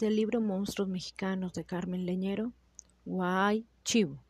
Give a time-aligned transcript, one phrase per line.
[0.00, 2.54] del libro Monstruos Mexicanos de Carmen Leñero,
[3.04, 4.24] Guay Chivo.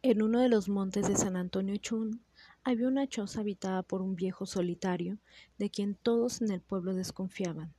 [0.00, 2.22] En uno de los montes de San Antonio Chun
[2.62, 5.18] había una choza habitada por un viejo solitario,
[5.58, 7.74] de quien todos en el pueblo desconfiaban,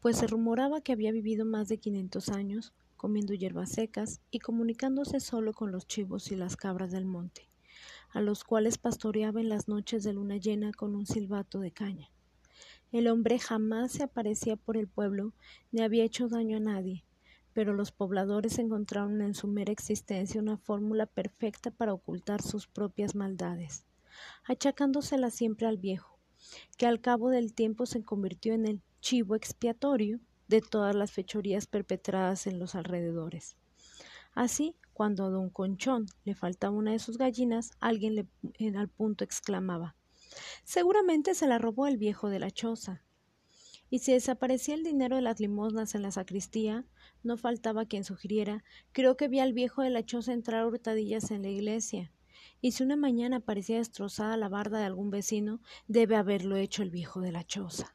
[0.00, 5.20] pues se rumoraba que había vivido más de quinientos años, comiendo hierbas secas y comunicándose
[5.20, 7.50] solo con los chivos y las cabras del monte,
[8.12, 12.13] a los cuales pastoreaba en las noches de luna llena con un silbato de caña.
[12.92, 15.32] El hombre jamás se aparecía por el pueblo
[15.72, 17.04] ni había hecho daño a nadie,
[17.52, 23.14] pero los pobladores encontraron en su mera existencia una fórmula perfecta para ocultar sus propias
[23.14, 23.84] maldades,
[24.44, 26.18] achacándosela siempre al viejo,
[26.76, 31.66] que al cabo del tiempo se convirtió en el chivo expiatorio de todas las fechorías
[31.66, 33.56] perpetradas en los alrededores.
[34.34, 39.24] Así, cuando a don Conchón le faltaba una de sus gallinas, alguien le, al punto
[39.24, 39.96] exclamaba
[40.64, 43.02] Seguramente se la robó el viejo de la choza.
[43.90, 46.84] Y si desaparecía el dinero de las limosnas en la sacristía,
[47.22, 51.42] no faltaba quien sugiriera creo que vi al viejo de la choza entrar hurtadillas en
[51.42, 52.10] la iglesia.
[52.60, 56.90] Y si una mañana parecía destrozada la barda de algún vecino, debe haberlo hecho el
[56.90, 57.94] viejo de la choza.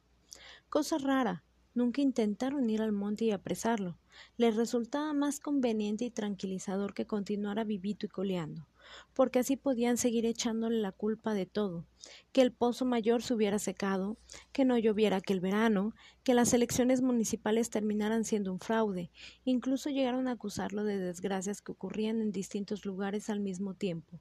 [0.68, 3.98] Cosa rara, nunca intentaron ir al monte y apresarlo.
[4.36, 8.69] Les resultaba más conveniente y tranquilizador que continuara vivito y coleando
[9.14, 11.86] porque así podían seguir echándole la culpa de todo,
[12.32, 14.16] que el pozo mayor se hubiera secado,
[14.52, 19.10] que no lloviera aquel verano, que las elecciones municipales terminaran siendo un fraude,
[19.44, 24.20] incluso llegaron a acusarlo de desgracias que ocurrían en distintos lugares al mismo tiempo.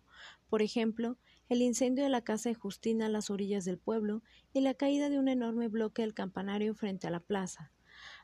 [0.50, 4.62] Por ejemplo, el incendio de la casa de Justina a las orillas del pueblo y
[4.62, 7.72] la caída de un enorme bloque del campanario frente a la plaza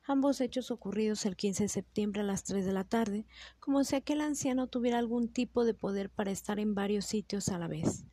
[0.08, 3.26] ambos hechos ocurridos el 15 de septiembre a las 3 de la tarde,
[3.60, 7.58] como si aquel anciano tuviera algún tipo de poder para estar en varios sitios a
[7.58, 8.06] la vez.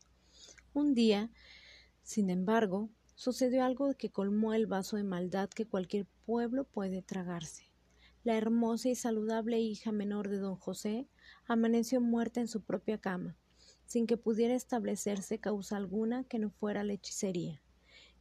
[0.73, 1.31] Un día,
[2.03, 7.71] sin embargo, sucedió algo que colmó el vaso de maldad que cualquier pueblo puede tragarse.
[8.25, 11.09] La hermosa y saludable hija menor de don José
[11.47, 13.37] amaneció muerta en su propia cama,
[13.85, 17.62] sin que pudiera establecerse causa alguna que no fuera la hechicería.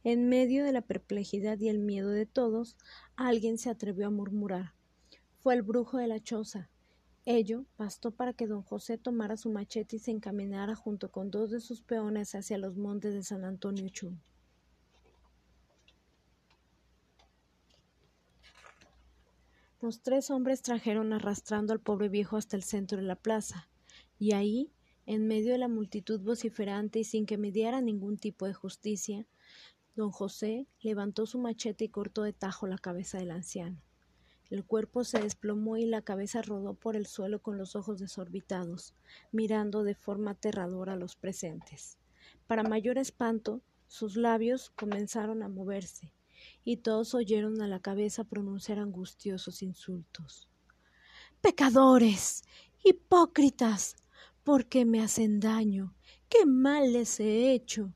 [0.04, 2.76] En medio de la perplejidad y el miedo de todos,
[3.14, 4.74] alguien se atrevió a murmurar.
[5.38, 6.70] Fue el brujo de la choza.
[7.24, 11.52] Ello bastó para que don José tomara su machete y se encaminara junto con dos
[11.52, 14.20] de sus peones hacia los montes de San Antonio Chun.
[19.80, 23.68] Los tres hombres trajeron arrastrando al pobre viejo hasta el centro de la plaza,
[24.18, 24.72] y ahí,
[25.06, 29.26] en medio de la multitud vociferante y sin que mediara ningún tipo de justicia,
[29.94, 33.82] Don José levantó su machete y cortó de tajo la cabeza del anciano.
[34.48, 38.94] El cuerpo se desplomó y la cabeza rodó por el suelo con los ojos desorbitados,
[39.32, 41.98] mirando de forma aterradora a los presentes.
[42.46, 46.12] Para mayor espanto, sus labios comenzaron a moverse,
[46.64, 50.48] y todos oyeron a la cabeza pronunciar angustiosos insultos.
[51.40, 52.44] Pecadores,
[52.84, 53.96] hipócritas,
[54.44, 55.94] ¿por qué me hacen daño?
[56.28, 57.94] ¿Qué mal les he hecho?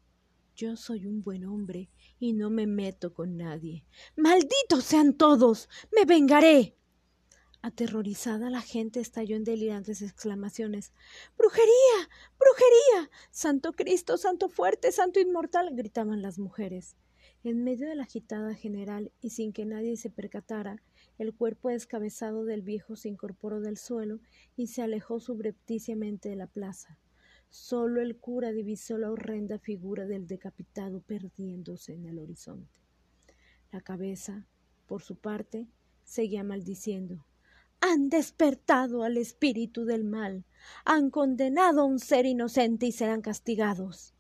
[0.56, 3.84] Yo soy un buen hombre y no me meto con nadie.
[4.17, 5.69] Malditos sean todos.
[5.94, 6.78] Me vengaré.
[7.61, 10.94] Aterrorizada la gente estalló en delirantes exclamaciones.
[11.37, 12.09] ¡Brujería!
[12.39, 13.11] ¡Brujería!
[13.31, 14.17] ¡Santo Cristo!
[14.17, 14.93] ¡Santo fuerte!
[14.93, 15.75] ¡Santo inmortal!
[15.75, 16.97] gritaban las mujeres.
[17.44, 20.83] En medio de la agitada general y sin que nadie se percatara,
[21.19, 24.21] el cuerpo descabezado del viejo se incorporó del suelo
[24.56, 26.99] y se alejó subrepticiamente de la plaza.
[27.51, 32.81] Solo el cura divisó la horrenda figura del decapitado perdiéndose en el horizonte.
[33.73, 34.47] La cabeza,
[34.87, 35.67] por su parte,
[36.05, 37.25] seguía maldiciendo.
[37.81, 40.45] Han despertado al espíritu del mal,
[40.85, 44.15] han condenado a un ser inocente y serán castigados.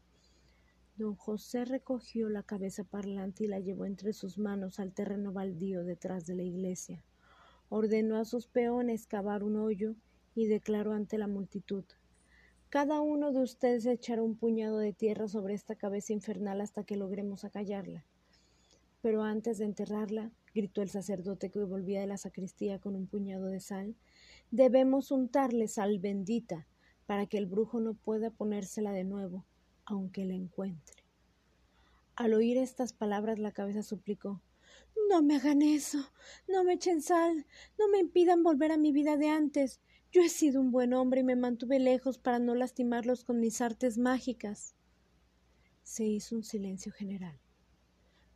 [0.96, 5.84] Don José recogió la cabeza parlante y la llevó entre sus manos al terreno baldío
[5.84, 7.02] detrás de la iglesia.
[7.68, 9.94] Ordenó a sus peones cavar un hoyo
[10.34, 11.84] y declaró ante la multitud
[12.68, 16.96] cada uno de ustedes echará un puñado de tierra sobre esta cabeza infernal hasta que
[16.96, 18.04] logremos acallarla.
[19.02, 23.46] Pero antes de enterrarla, gritó el sacerdote que volvía de la sacristía con un puñado
[23.46, 23.94] de sal,
[24.50, 26.66] debemos untarle sal bendita
[27.06, 29.44] para que el brujo no pueda ponérsela de nuevo,
[29.84, 31.04] aunque la encuentre.
[32.16, 34.42] Al oír estas palabras la cabeza suplicó
[35.10, 35.98] No me hagan eso,
[36.48, 37.46] no me echen sal,
[37.78, 39.80] no me impidan volver a mi vida de antes.
[40.16, 43.60] Yo he sido un buen hombre y me mantuve lejos para no lastimarlos con mis
[43.60, 44.74] artes mágicas.
[45.82, 47.38] Se hizo un silencio general,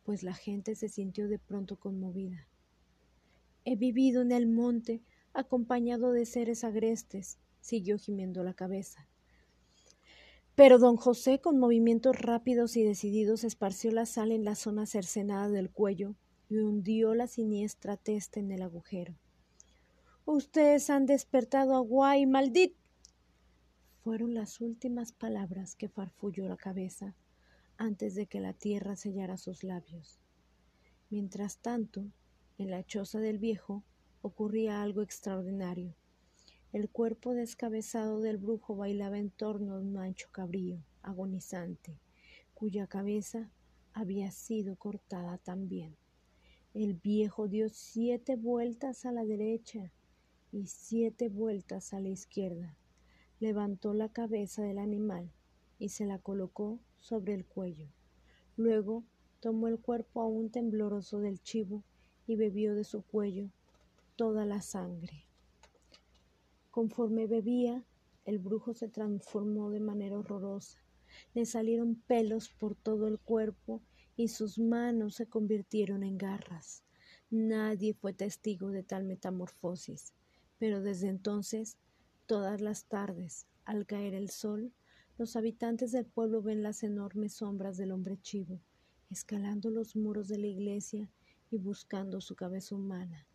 [0.03, 2.47] pues la gente se sintió de pronto conmovida.
[3.65, 5.01] He vivido en el monte
[5.33, 9.07] acompañado de seres agrestes, siguió gimiendo la cabeza.
[10.53, 15.49] Pero don José, con movimientos rápidos y decididos, esparció la sal en la zona cercenada
[15.49, 16.13] del cuello
[16.47, 19.15] y hundió la siniestra testa en el agujero.
[20.25, 22.77] Ustedes han despertado a Guay, maldito.
[24.03, 27.15] Fueron las últimas palabras que farfulló la cabeza
[27.77, 30.19] antes de que la tierra sellara sus labios.
[31.09, 32.05] Mientras tanto,
[32.59, 33.83] en la choza del viejo
[34.21, 35.95] ocurría algo extraordinario.
[36.71, 41.97] El cuerpo descabezado del brujo bailaba en torno a un ancho cabrío, agonizante,
[42.53, 43.49] cuya cabeza
[43.91, 45.97] había sido cortada también.
[46.75, 49.91] El viejo dio siete vueltas a la derecha
[50.51, 52.77] y siete vueltas a la izquierda.
[53.39, 55.31] Levantó la cabeza del animal
[55.79, 57.87] y se la colocó sobre el cuello.
[58.57, 59.03] Luego
[59.39, 61.83] tomó el cuerpo aún tembloroso del chivo
[62.27, 63.49] y bebió de su cuello
[64.15, 65.25] toda la sangre.
[66.69, 67.83] Conforme bebía,
[68.25, 70.79] el brujo se transformó de manera horrorosa.
[71.33, 73.81] Le salieron pelos por todo el cuerpo
[74.15, 76.83] y sus manos se convirtieron en garras.
[77.29, 80.13] Nadie fue testigo de tal metamorfosis,
[80.61, 81.79] pero desde entonces,
[82.27, 84.71] todas las tardes, al caer el sol,
[85.17, 88.61] los habitantes del pueblo ven las enormes sombras del hombre chivo,
[89.09, 91.09] escalando los muros de la iglesia
[91.49, 93.25] y buscando su cabeza humana.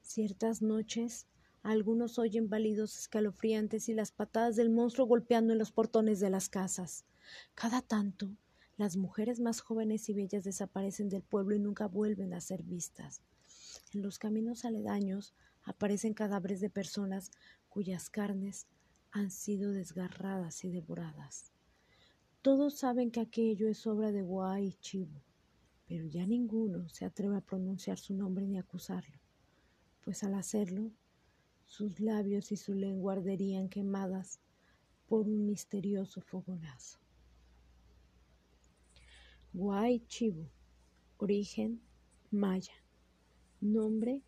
[0.00, 1.26] Ciertas noches,
[1.62, 6.48] algunos oyen balidos escalofriantes y las patadas del monstruo golpeando en los portones de las
[6.48, 7.04] casas.
[7.54, 8.30] Cada tanto,
[8.78, 13.20] las mujeres más jóvenes y bellas desaparecen del pueblo y nunca vuelven a ser vistas.
[13.92, 17.30] En los caminos aledaños aparecen cadáveres de personas
[17.68, 18.66] cuyas carnes
[19.10, 21.52] han sido desgarradas y devoradas.
[22.42, 25.08] Todos saben que aquello es obra de Guay y
[25.86, 29.18] pero ya ninguno se atreve a pronunciar su nombre ni acusarlo,
[30.02, 30.90] pues al hacerlo,
[31.66, 34.40] sus labios y su lengua arderían quemadas
[35.06, 36.98] por un misterioso fogonazo.
[39.52, 40.48] Guay Chivo,
[41.18, 41.80] origen
[42.30, 42.74] maya,
[43.60, 44.22] nombre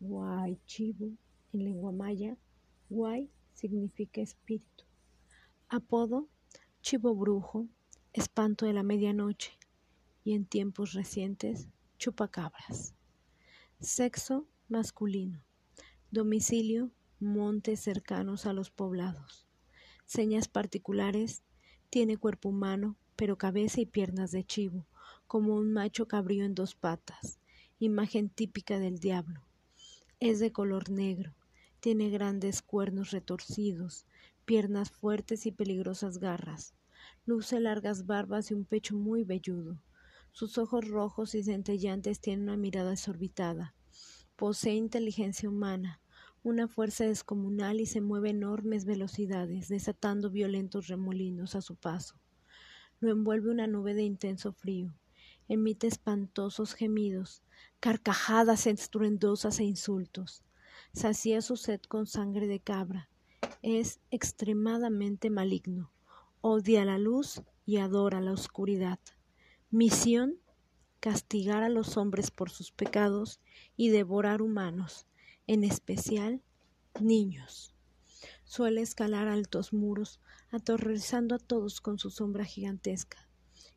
[0.00, 1.12] Guay Chivo
[1.52, 2.36] en lengua maya,
[2.88, 4.84] Guay significa espíritu.
[5.68, 6.26] Apodo,
[6.80, 7.66] chivo brujo,
[8.14, 9.52] espanto de la medianoche
[10.24, 11.68] y en tiempos recientes,
[11.98, 12.94] chupacabras.
[13.78, 15.42] Sexo masculino.
[16.10, 19.46] Domicilio, montes cercanos a los poblados.
[20.06, 21.42] Señas particulares,
[21.90, 24.86] tiene cuerpo humano, pero cabeza y piernas de chivo,
[25.26, 27.38] como un macho cabrío en dos patas,
[27.78, 29.42] imagen típica del diablo.
[30.22, 31.34] Es de color negro,
[31.80, 34.04] tiene grandes cuernos retorcidos,
[34.44, 36.74] piernas fuertes y peligrosas garras.
[37.24, 39.82] Luce largas barbas y un pecho muy velludo.
[40.30, 43.74] Sus ojos rojos y centellantes tienen una mirada desorbitada.
[44.36, 46.02] Posee inteligencia humana,
[46.42, 52.20] una fuerza descomunal y se mueve a enormes velocidades, desatando violentos remolinos a su paso.
[52.98, 54.94] Lo envuelve una nube de intenso frío.
[55.48, 57.42] Emite espantosos gemidos,
[57.80, 60.44] carcajadas estruendosas e insultos
[60.92, 63.08] sacía su sed con sangre de cabra.
[63.62, 65.92] Es extremadamente maligno.
[66.40, 68.98] Odia la luz y adora la oscuridad.
[69.70, 70.38] Misión
[71.00, 73.40] castigar a los hombres por sus pecados
[73.76, 75.06] y devorar humanos,
[75.46, 76.42] en especial
[77.00, 77.74] niños.
[78.44, 80.20] Suele escalar altos muros,
[80.50, 83.29] aterrorizando a todos con su sombra gigantesca.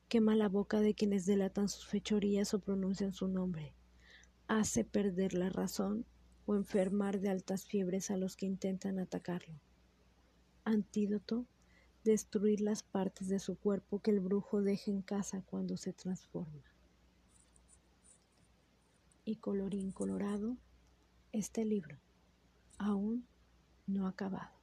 [0.08, 3.74] Quema la boca de quienes delatan sus fechorías o pronuncian su nombre.
[4.48, 6.06] Hace perder la razón
[6.46, 9.60] o enfermar de altas fiebres a los que intentan atacarlo.
[10.66, 11.46] Antídoto,
[12.04, 16.64] destruir las partes de su cuerpo que el brujo deja en casa cuando se transforma.
[19.26, 20.58] Y colorín colorado,
[21.32, 21.98] este libro
[22.78, 23.26] aún
[23.88, 24.63] no acabado.